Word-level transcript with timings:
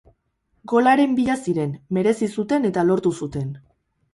Golaren 0.71 1.13
bila 1.19 1.35
ziren, 1.47 1.75
merezi 1.99 2.31
zuten 2.39 2.67
eta 2.71 2.89
lortu 2.89 3.17
zuten. 3.25 3.53